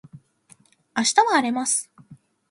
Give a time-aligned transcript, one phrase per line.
[0.97, 1.91] 明日は荒れます